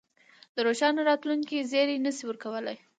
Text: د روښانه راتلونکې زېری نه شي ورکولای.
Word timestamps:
د 0.55 0.57
روښانه 0.67 1.01
راتلونکې 1.09 1.67
زېری 1.71 1.97
نه 2.05 2.11
شي 2.17 2.23
ورکولای. 2.27 2.77